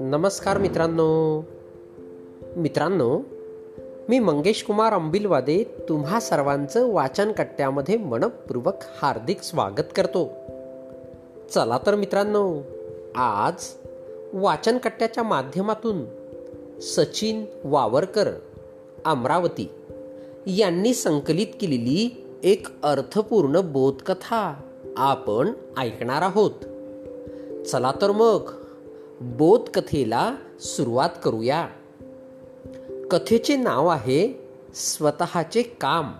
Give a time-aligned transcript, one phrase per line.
[0.00, 1.42] नमस्कार मित्रांनो.
[2.56, 3.20] मित्रांनो
[4.08, 10.30] मी मंगेश कुमार अंबिलवादे तुम्हा सर्वांचं वाचन कट्ट्यामध्ये मनपूर्वक हार्दिक स्वागत करतो.
[11.54, 12.62] चला तर मित्रांनो
[13.16, 13.54] आज
[14.32, 16.04] वाचन कट्ट्याच्या माध्यमातून
[16.80, 18.30] सचिन वावरकर
[19.04, 19.70] अमरावती
[20.46, 24.60] यांनी संकलित केलेली एक अर्थपूर्ण बोधकथा
[24.98, 26.50] आपण ऐकणार आहोत.
[27.66, 28.52] चला तर मग
[29.20, 31.68] बोधकथेला सुरुवात करूया.
[33.10, 36.12] कथेचे नाव आहे स्वतःचे काम.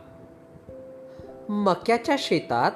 [1.48, 2.72] मक्याच्या शेतात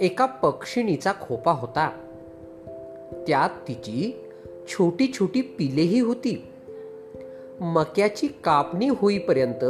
[0.00, 1.90] एका पक्षिणीचा खोपा होता.
[3.26, 4.24] त्यात तिची
[4.68, 6.52] छोटी छोटी पिलेही होती.
[7.60, 9.64] मक्याची कापणी होईपर्यंत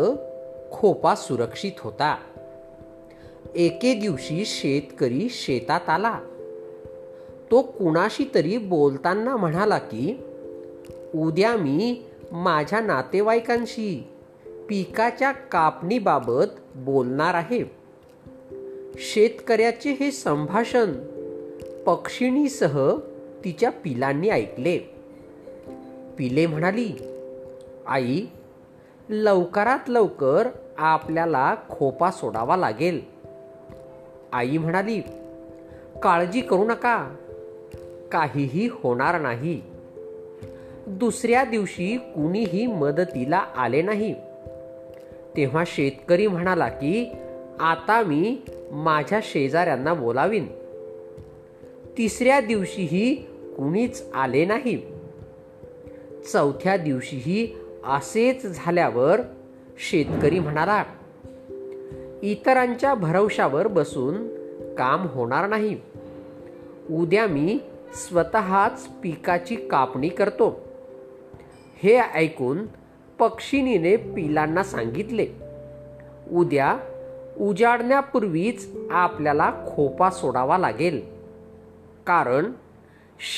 [0.72, 2.16] खोपा सुरक्षित होता.
[3.56, 6.20] एके दिवशी शेतकरी शेतात आला.
[7.50, 10.20] तो कुणाशी तरी बोलताना म्हणाला की
[11.14, 14.08] उद्या मी माझ्या नातेवाईकांशी
[14.68, 17.70] पिकाच्या कापणीबाबत बोलणार आहे.
[18.98, 20.92] शेतकऱ्याचे हे संभाषण
[21.86, 22.96] पक्षिणीसह
[23.44, 24.78] तिच्या पिलांनी ऐकले.
[26.18, 26.92] पिले म्हणाली
[27.86, 28.26] आई
[29.08, 33.15] लवकरात लवकर आपल्याला खोपा सोडावा लागेल.
[34.32, 35.00] आई म्हणाली
[36.02, 37.16] काळजी करू नका.
[38.12, 39.62] काहीही होणार नाही.
[40.86, 44.14] दुसऱ्या दिवशी कुणीही मदतीला आले नाही.
[45.36, 47.12] तेव्हा शेतकरी म्हणाला की
[47.60, 48.38] आता मी
[48.70, 50.46] माझ्या शेजाऱ्यांना बोलावीन.
[51.98, 53.14] तिसऱ्या दिवशीही
[53.56, 54.82] कुणीच आले नाही.
[56.32, 59.20] चौथ्या दिवशीही असेच झाल्यावर
[59.90, 60.84] शेतकरी म्हणाला
[62.30, 64.14] इतरांच्या भरवशावर बसून
[64.74, 65.80] काम होणार नाही.
[66.90, 67.58] उद्या मी
[67.94, 70.60] स्वतःच पिकाची कापणी करतो.
[71.82, 72.58] हे ऐकून
[73.18, 75.26] पक्षिणीने पिलांना सांगितले
[76.32, 76.78] उद्या
[77.40, 81.02] उजाडण्यापूर्वीच आपल्याला खोपा सोडावा लागेल.
[82.06, 82.52] कारण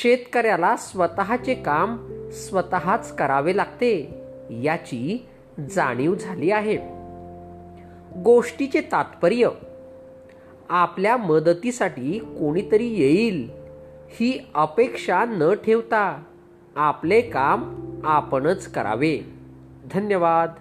[0.01, 5.27] शेतकऱ्याला स्वतःचे काम स्वतःच करावे लागते याची
[5.69, 6.98] जाणीव झाली आहे.
[8.15, 9.49] गोष्टीचे तात्पर्य.
[10.69, 13.49] आपल्या मदतीसाठी कोणीतरी येईल
[14.09, 16.23] ही अपेक्षा न ठेवता
[16.75, 19.19] आपले काम आपणच करावे.
[19.91, 20.53] धन्यवाद.